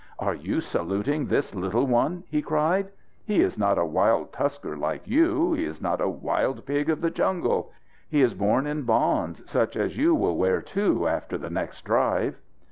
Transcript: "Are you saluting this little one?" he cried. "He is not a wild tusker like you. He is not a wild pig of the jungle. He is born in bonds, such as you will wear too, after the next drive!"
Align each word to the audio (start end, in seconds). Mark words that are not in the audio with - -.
"Are 0.17 0.33
you 0.33 0.61
saluting 0.61 1.27
this 1.27 1.53
little 1.53 1.85
one?" 1.85 2.23
he 2.27 2.41
cried. 2.41 2.89
"He 3.23 3.41
is 3.43 3.55
not 3.55 3.77
a 3.77 3.85
wild 3.85 4.33
tusker 4.33 4.75
like 4.75 5.07
you. 5.07 5.53
He 5.53 5.63
is 5.63 5.79
not 5.79 6.01
a 6.01 6.09
wild 6.09 6.65
pig 6.65 6.89
of 6.89 7.01
the 7.01 7.11
jungle. 7.11 7.71
He 8.09 8.23
is 8.23 8.33
born 8.33 8.65
in 8.65 8.81
bonds, 8.81 9.47
such 9.47 9.75
as 9.77 9.97
you 9.99 10.15
will 10.15 10.37
wear 10.37 10.59
too, 10.59 11.07
after 11.07 11.37
the 11.37 11.51
next 11.51 11.83
drive!" 11.85 12.39